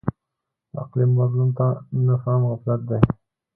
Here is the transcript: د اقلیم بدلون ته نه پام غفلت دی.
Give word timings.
د 0.73 0.73
اقلیم 0.83 1.11
بدلون 1.17 1.49
ته 1.57 1.67
نه 2.05 2.15
پام 2.23 2.41
غفلت 2.51 2.81
دی. 2.89 2.99